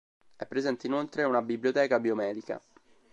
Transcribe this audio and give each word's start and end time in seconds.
È 0.35 0.47
presente 0.47 0.87
inoltre 0.87 1.25
una 1.25 1.43
biblioteca 1.43 1.99
biomedica. 1.99 2.59